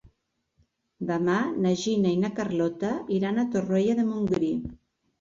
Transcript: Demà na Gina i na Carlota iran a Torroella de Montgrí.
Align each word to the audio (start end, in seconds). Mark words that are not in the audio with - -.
Demà 1.09 1.35
na 1.67 1.75
Gina 1.83 2.15
i 2.15 2.19
na 2.23 2.33
Carlota 2.41 2.93
iran 3.21 3.39
a 3.45 3.49
Torroella 3.55 4.01
de 4.05 4.11
Montgrí. 4.13 4.55